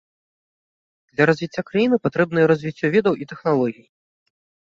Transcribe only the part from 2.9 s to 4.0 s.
ведаў і тэхналогій.